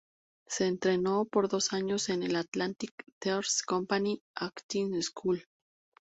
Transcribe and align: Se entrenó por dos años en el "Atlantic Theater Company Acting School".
Se 0.47 0.65
entrenó 0.65 1.25
por 1.25 1.47
dos 1.47 1.73
años 1.73 2.09
en 2.09 2.23
el 2.23 2.35
"Atlantic 2.35 2.91
Theater 3.19 3.45
Company 3.67 4.19
Acting 4.33 4.99
School". 5.03 5.45